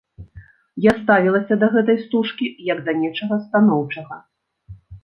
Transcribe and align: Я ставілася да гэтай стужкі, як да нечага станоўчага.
Я 0.85 0.93
ставілася 1.01 1.53
да 1.65 1.71
гэтай 1.75 2.01
стужкі, 2.07 2.45
як 2.73 2.77
да 2.89 2.99
нечага 3.05 3.35
станоўчага. 3.47 4.15